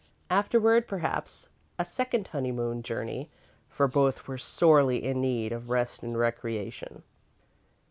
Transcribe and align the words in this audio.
Afterward, 0.31 0.87
perhaps, 0.87 1.47
a 1.77 1.85
second 1.85 2.29
honeymoon 2.29 2.81
journey, 2.81 3.29
for 3.69 3.87
both 3.87 4.27
were 4.27 4.39
sorely 4.39 5.03
in 5.05 5.21
need 5.21 5.51
of 5.51 5.69
rest 5.69 6.01
and 6.01 6.17
recreation. 6.17 7.03